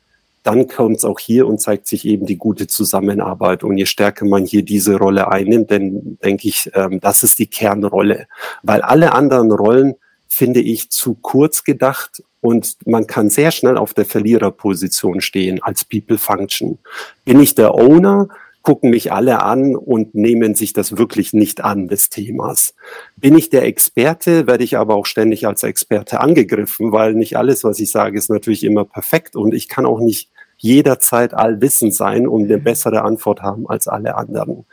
[0.46, 3.64] dann kommt es auch hier und zeigt sich eben die gute Zusammenarbeit.
[3.64, 7.48] Und je stärker man hier diese Rolle einnimmt, dann denke ich, ähm, das ist die
[7.48, 8.28] Kernrolle.
[8.62, 9.94] Weil alle anderen Rollen
[10.28, 15.84] finde ich zu kurz gedacht und man kann sehr schnell auf der Verliererposition stehen als
[15.84, 16.78] People Function.
[17.24, 18.28] Bin ich der Owner,
[18.62, 22.74] gucken mich alle an und nehmen sich das wirklich nicht an des Themas.
[23.16, 27.64] Bin ich der Experte, werde ich aber auch ständig als Experte angegriffen, weil nicht alles,
[27.64, 32.26] was ich sage, ist natürlich immer perfekt und ich kann auch nicht jederzeit allwissend sein
[32.26, 32.64] und eine mhm.
[32.64, 34.64] bessere Antwort haben als alle anderen.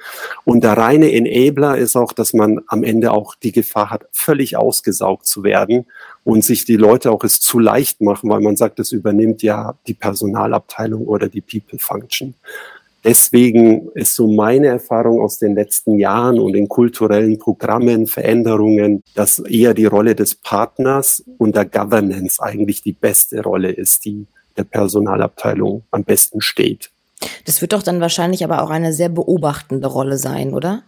[0.46, 4.58] Und der reine Enabler ist auch, dass man am Ende auch die Gefahr hat, völlig
[4.58, 5.86] ausgesaugt zu werden
[6.24, 9.76] und sich die Leute auch es zu leicht machen, weil man sagt, es übernimmt ja
[9.88, 12.34] die Personalabteilung oder die People Function.
[13.04, 19.40] Deswegen ist so meine Erfahrung aus den letzten Jahren und den kulturellen Programmen, Veränderungen, dass
[19.40, 24.26] eher die Rolle des Partners und der Governance eigentlich die beste Rolle ist, die
[24.58, 26.90] der Personalabteilung am besten steht.
[27.46, 30.84] Das wird doch dann wahrscheinlich aber auch eine sehr beobachtende Rolle sein, oder?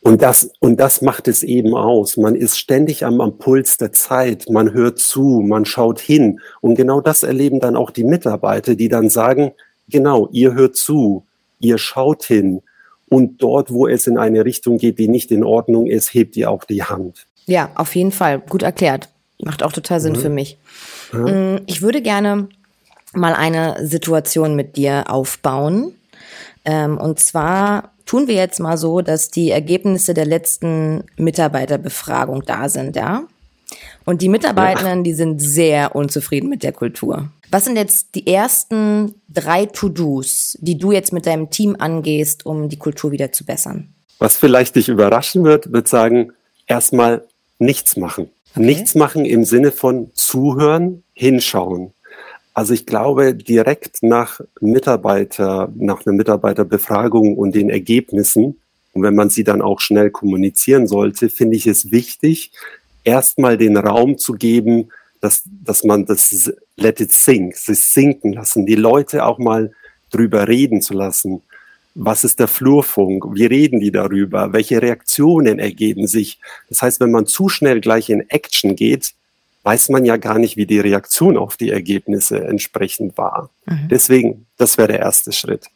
[0.00, 2.16] Und das, und das macht es eben aus.
[2.16, 4.50] Man ist ständig am, am Puls der Zeit.
[4.50, 6.40] Man hört zu, man schaut hin.
[6.60, 9.52] Und genau das erleben dann auch die Mitarbeiter, die dann sagen,
[9.88, 11.24] genau, ihr hört zu,
[11.60, 12.62] ihr schaut hin.
[13.08, 16.50] Und dort, wo es in eine Richtung geht, die nicht in Ordnung ist, hebt ihr
[16.50, 17.26] auch die Hand.
[17.46, 18.40] Ja, auf jeden Fall.
[18.40, 19.08] Gut erklärt.
[19.40, 20.18] Macht auch total Sinn mhm.
[20.18, 20.58] für mich.
[21.12, 22.48] Mm, ich würde gerne
[23.12, 25.94] mal eine Situation mit dir aufbauen.
[26.64, 32.68] Ähm, und zwar tun wir jetzt mal so, dass die Ergebnisse der letzten Mitarbeiterbefragung da
[32.68, 33.24] sind, ja?
[34.04, 37.30] Und die Mitarbeitenden, die sind sehr unzufrieden mit der Kultur.
[37.50, 42.68] Was sind jetzt die ersten drei To-Dos, die du jetzt mit deinem Team angehst, um
[42.68, 43.94] die Kultur wieder zu bessern?
[44.18, 46.32] Was vielleicht dich überraschen wird, wird sagen,
[46.66, 47.24] erstmal
[47.58, 48.30] nichts machen.
[48.54, 48.64] Okay.
[48.66, 51.92] Nichts machen im Sinne von zuhören, hinschauen.
[52.54, 58.58] Also ich glaube, direkt nach Mitarbeiter, nach einer Mitarbeiterbefragung und den Ergebnissen,
[58.92, 62.52] und wenn man sie dann auch schnell kommunizieren sollte, finde ich es wichtig,
[63.04, 68.66] erstmal den Raum zu geben, dass, dass man das let it sink, sich sinken lassen,
[68.66, 69.72] die Leute auch mal
[70.10, 71.42] drüber reden zu lassen.
[71.94, 73.24] Was ist der Flurfunk?
[73.34, 74.52] Wie reden die darüber?
[74.52, 76.38] Welche Reaktionen ergeben sich?
[76.68, 79.14] Das heißt, wenn man zu schnell gleich in Action geht,
[79.62, 83.50] weiß man ja gar nicht, wie die Reaktion auf die Ergebnisse entsprechend war.
[83.66, 83.88] Mhm.
[83.90, 85.66] Deswegen, das wäre der erste Schritt.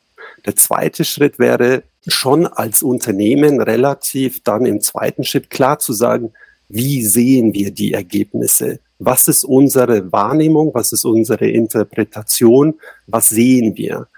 [0.44, 6.32] Der zweite Schritt wäre schon als Unternehmen relativ dann im zweiten Schritt klar zu sagen,
[6.68, 8.80] wie sehen wir die Ergebnisse?
[8.98, 10.72] Was ist unsere Wahrnehmung?
[10.74, 12.74] Was ist unsere Interpretation?
[13.06, 14.08] Was sehen wir?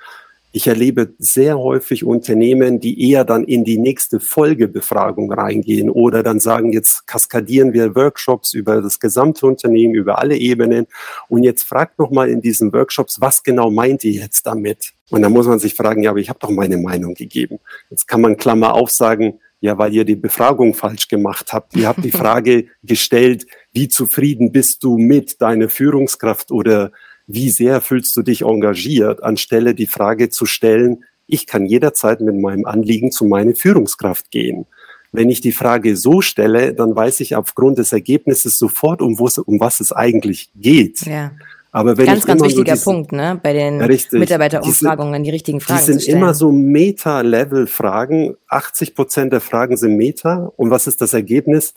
[0.58, 6.40] Ich erlebe sehr häufig Unternehmen, die eher dann in die nächste Folgebefragung reingehen oder dann
[6.40, 10.88] sagen, jetzt kaskadieren wir Workshops über das gesamte Unternehmen, über alle Ebenen.
[11.28, 14.94] Und jetzt fragt nochmal in diesen Workshops, was genau meint ihr jetzt damit?
[15.10, 17.60] Und dann muss man sich fragen, ja, aber ich habe doch meine Meinung gegeben.
[17.88, 21.76] Jetzt kann man Klammer auf sagen, ja, weil ihr die Befragung falsch gemacht habt.
[21.76, 26.90] Ihr habt die Frage gestellt, wie zufrieden bist du mit deiner Führungskraft oder
[27.28, 32.34] wie sehr fühlst du dich engagiert, anstelle die Frage zu stellen, ich kann jederzeit mit
[32.34, 34.66] meinem Anliegen zu meiner Führungskraft gehen.
[35.12, 39.60] Wenn ich die Frage so stelle, dann weiß ich aufgrund des Ergebnisses sofort, um, um
[39.60, 41.02] was es eigentlich geht.
[41.02, 41.32] Ja.
[41.70, 43.38] Aber wenn ganz, ganz wichtiger so Punkt, ne?
[43.42, 48.36] Bei den richtig, Mitarbeiterumfragungen, die richtigen Fragen Die sind immer so Meta-Level-Fragen.
[48.48, 50.50] 80 Prozent der Fragen sind Meta.
[50.56, 51.74] Und was ist das Ergebnis?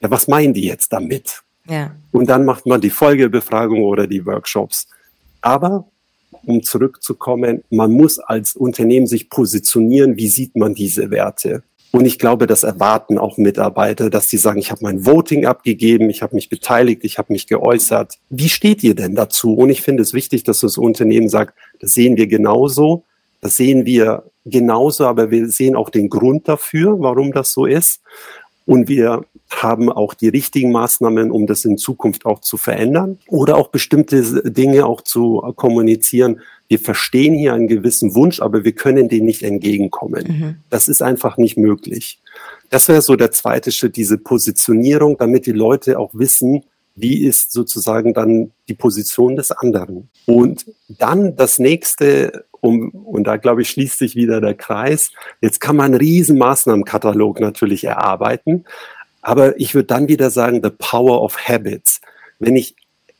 [0.00, 1.42] Ja, was meinen die jetzt damit?
[1.68, 1.94] Ja.
[2.12, 4.88] Und dann macht man die Folgebefragung oder die Workshops.
[5.40, 5.86] Aber
[6.44, 11.62] um zurückzukommen, man muss als Unternehmen sich positionieren, wie sieht man diese Werte?
[11.90, 16.10] Und ich glaube, das erwarten auch Mitarbeiter, dass sie sagen, ich habe mein Voting abgegeben,
[16.10, 18.14] ich habe mich beteiligt, ich habe mich geäußert.
[18.28, 19.54] Wie steht ihr denn dazu?
[19.54, 23.04] Und ich finde es wichtig, dass das Unternehmen sagt, das sehen wir genauso,
[23.40, 28.02] das sehen wir genauso, aber wir sehen auch den Grund dafür, warum das so ist.
[28.66, 33.56] Und wir haben auch die richtigen Maßnahmen, um das in Zukunft auch zu verändern oder
[33.56, 36.40] auch bestimmte Dinge auch zu kommunizieren.
[36.68, 40.24] Wir verstehen hier einen gewissen Wunsch, aber wir können dem nicht entgegenkommen.
[40.28, 40.56] Mhm.
[40.68, 42.20] Das ist einfach nicht möglich.
[42.68, 47.52] Das wäre so der zweite Schritt, diese Positionierung, damit die Leute auch wissen, wie ist
[47.52, 50.10] sozusagen dann die Position des anderen.
[50.26, 55.12] Und dann das nächste, um, und da glaube ich, schließt sich wieder der Kreis.
[55.40, 58.64] Jetzt kann man einen riesen Maßnahmenkatalog natürlich erarbeiten.
[59.28, 62.00] Aber ich würde dann wieder sagen, the power of habits.
[62.38, 62.76] Wenn ich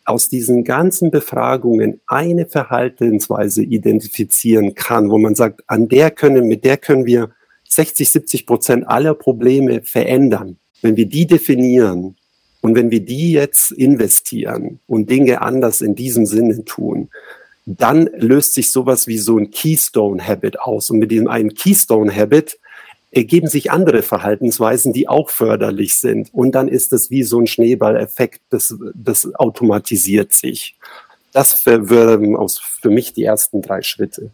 [0.07, 6.65] aus diesen ganzen Befragungen eine Verhaltensweise identifizieren kann, wo man sagt, an der können, mit
[6.65, 7.33] der können wir
[7.69, 10.57] 60, 70 Prozent aller Probleme verändern.
[10.81, 12.17] Wenn wir die definieren,
[12.63, 17.11] und wenn wir die jetzt investieren und Dinge anders in diesem Sinne tun,
[17.67, 20.91] dann löst sich sowas wie so ein Keystone Habit aus.
[20.91, 22.59] Und mit diesem einen Keystone Habit
[23.11, 26.33] ergeben sich andere Verhaltensweisen, die auch förderlich sind.
[26.33, 30.77] Und dann ist es wie so ein Schneeballeffekt, das, das automatisiert sich.
[31.33, 34.31] Das wären aus, für mich die ersten drei Schritte.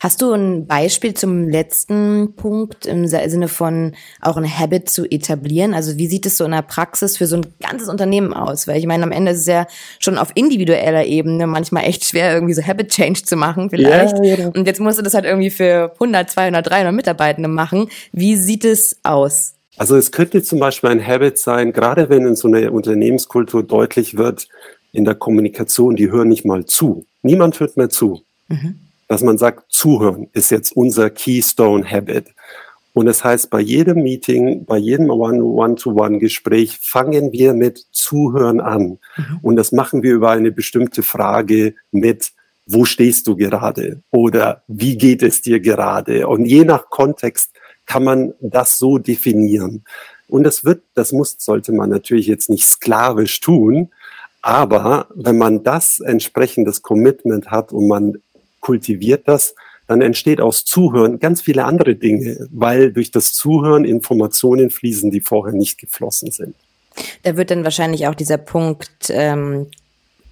[0.00, 5.74] Hast du ein Beispiel zum letzten Punkt im Sinne von auch ein Habit zu etablieren?
[5.74, 8.68] Also wie sieht es so in der Praxis für so ein ganzes Unternehmen aus?
[8.68, 9.66] Weil ich meine, am Ende ist es ja
[9.98, 14.18] schon auf individueller Ebene manchmal echt schwer, irgendwie so Habit Change zu machen vielleicht.
[14.18, 14.48] Ja, ja.
[14.48, 17.88] Und jetzt musst du das halt irgendwie für 100, 200, 300 Mitarbeitende machen.
[18.12, 19.54] Wie sieht es aus?
[19.78, 24.16] Also es könnte zum Beispiel ein Habit sein, gerade wenn in so einer Unternehmenskultur deutlich
[24.16, 24.48] wird,
[24.92, 27.04] in der Kommunikation, die hören nicht mal zu.
[27.22, 28.22] Niemand hört mehr zu.
[28.48, 32.34] Mhm dass man sagt, zuhören ist jetzt unser Keystone Habit.
[32.92, 38.98] Und das heißt, bei jedem Meeting, bei jedem One-to-One-Gespräch fangen wir mit Zuhören an.
[39.16, 39.38] Mhm.
[39.42, 42.32] Und das machen wir über eine bestimmte Frage mit,
[42.66, 44.02] wo stehst du gerade?
[44.10, 46.26] Oder wie geht es dir gerade?
[46.26, 47.50] Und je nach Kontext
[47.84, 49.84] kann man das so definieren.
[50.28, 53.90] Und das wird, das muss, sollte man natürlich jetzt nicht sklavisch tun.
[54.42, 58.18] Aber wenn man das entsprechendes Commitment hat und man
[58.66, 59.54] kultiviert das,
[59.86, 65.20] dann entsteht aus Zuhören ganz viele andere Dinge, weil durch das Zuhören Informationen fließen, die
[65.20, 66.56] vorher nicht geflossen sind.
[67.22, 69.68] Da wird dann wahrscheinlich auch dieser Punkt ähm,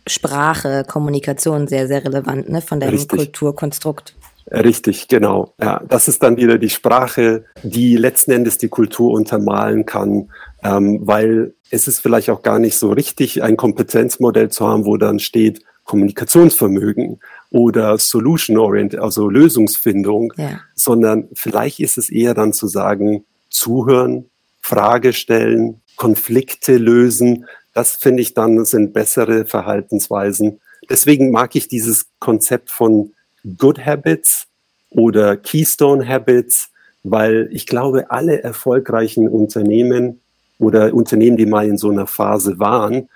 [0.09, 3.09] Sprache, Kommunikation sehr, sehr relevant, ne, von deinem Richtig.
[3.19, 4.17] Kulturkonstrukt.
[4.51, 5.55] Richtig, genau.
[5.61, 10.31] Ja, das ist dann wieder die Sprache, die letzten Endes die Kultur untermalen kann,
[10.65, 14.97] ähm, weil es ist vielleicht auch gar nicht so richtig, ein Kompetenzmodell zu haben, wo
[14.97, 17.21] dann steht Kommunikationsvermögen
[17.51, 20.61] oder Solution Orient, also Lösungsfindung, ja.
[20.75, 24.27] sondern vielleicht ist es eher dann zu sagen, zuhören,
[24.61, 27.47] Frage stellen, Konflikte lösen.
[27.75, 30.61] Das finde ich dann sind bessere Verhaltensweisen.
[30.89, 33.13] Deswegen mag ich dieses Konzept von
[33.59, 34.47] Good Habits
[34.91, 36.71] oder Keystone Habits,
[37.03, 40.21] weil ich glaube, alle erfolgreichen Unternehmen
[40.59, 43.09] oder Unternehmen, die mal in so einer Phase waren,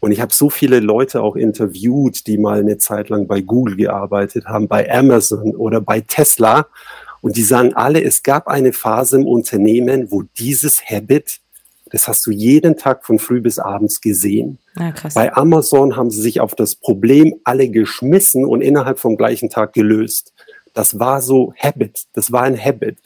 [0.00, 3.76] und ich habe so viele Leute auch interviewt, die mal eine Zeit lang bei Google
[3.76, 6.66] gearbeitet haben, bei Amazon oder bei Tesla.
[7.20, 11.40] Und die sagen alle, es gab eine Phase im Unternehmen, wo dieses Habit,
[11.90, 14.58] das hast du jeden Tag von früh bis abends gesehen.
[14.78, 19.50] Ja, bei Amazon haben sie sich auf das Problem alle geschmissen und innerhalb vom gleichen
[19.50, 20.32] Tag gelöst.
[20.72, 22.98] Das war so Habit, das war ein Habit.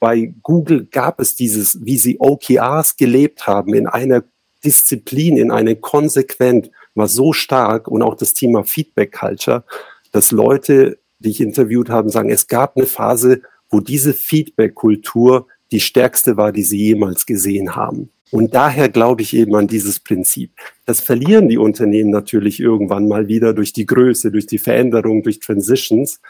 [0.00, 4.24] Bei Google gab es dieses, wie sie OKRs gelebt haben, in einer
[4.64, 9.64] Disziplin, in eine konsequent war so stark und auch das Thema Feedback Culture,
[10.12, 15.80] dass Leute die ich interviewt habe, sagen, es gab eine Phase, wo diese Feedback-Kultur die
[15.80, 18.10] stärkste war, die sie jemals gesehen haben.
[18.30, 20.50] Und daher glaube ich eben an dieses Prinzip.
[20.84, 25.40] Das verlieren die Unternehmen natürlich irgendwann mal wieder durch die Größe, durch die Veränderung, durch
[25.40, 26.20] Transitions.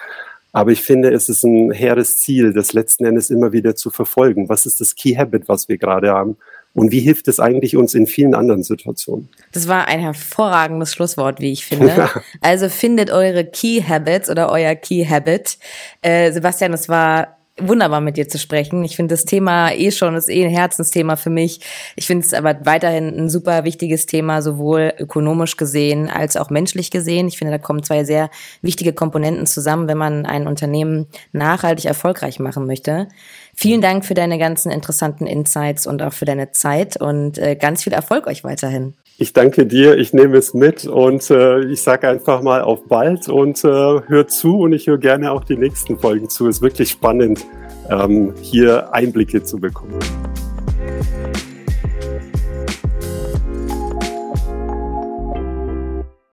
[0.52, 4.48] Aber ich finde, es ist ein hehres Ziel, das letzten Endes immer wieder zu verfolgen.
[4.48, 6.36] Was ist das Key Habit, was wir gerade haben?
[6.76, 9.30] Und wie hilft es eigentlich uns in vielen anderen Situationen?
[9.52, 12.10] Das war ein hervorragendes Schlusswort, wie ich finde.
[12.42, 15.56] also findet eure Key Habits oder euer Key Habit.
[16.02, 18.84] Äh, Sebastian, es war wunderbar mit dir zu sprechen.
[18.84, 21.60] Ich finde das Thema eh schon, ist eh ein Herzensthema für mich.
[21.96, 26.90] Ich finde es aber weiterhin ein super wichtiges Thema, sowohl ökonomisch gesehen als auch menschlich
[26.90, 27.28] gesehen.
[27.28, 28.30] Ich finde, da kommen zwei sehr
[28.60, 33.08] wichtige Komponenten zusammen, wenn man ein Unternehmen nachhaltig erfolgreich machen möchte.
[33.54, 37.84] Vielen Dank für deine ganzen interessanten Insights und auch für deine Zeit und äh, ganz
[37.84, 38.94] viel Erfolg euch weiterhin.
[39.18, 43.30] Ich danke dir, ich nehme es mit und äh, ich sage einfach mal auf bald
[43.30, 46.46] und äh, hör zu und ich höre gerne auch die nächsten Folgen zu.
[46.48, 47.46] Es ist wirklich spannend,
[47.88, 49.98] ähm, hier Einblicke zu bekommen.